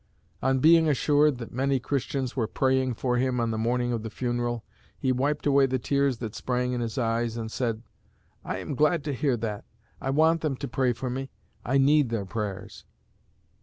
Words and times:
On 0.41 0.57
being 0.57 0.89
assured 0.89 1.37
that 1.37 1.53
many 1.53 1.79
Christians 1.79 2.35
were 2.35 2.47
praying 2.47 2.95
for 2.95 3.17
him 3.17 3.39
on 3.39 3.51
the 3.51 3.57
morning 3.59 3.93
of 3.93 4.01
the 4.01 4.09
funeral, 4.09 4.65
he 4.97 5.11
wiped 5.11 5.45
away 5.45 5.67
the 5.67 5.77
tears 5.77 6.17
that 6.17 6.33
sprang 6.33 6.73
in 6.73 6.81
his 6.81 6.97
eyes, 6.97 7.37
and 7.37 7.51
said, 7.51 7.83
'I 8.43 8.57
am 8.57 8.73
glad 8.73 9.03
to 9.03 9.13
hear 9.13 9.37
that. 9.37 9.63
I 10.01 10.09
want 10.09 10.41
them 10.41 10.55
to 10.55 10.67
pray 10.67 10.93
for 10.93 11.11
me. 11.11 11.29
I 11.63 11.77
need 11.77 12.09
their 12.09 12.25
prayers.' 12.25 12.83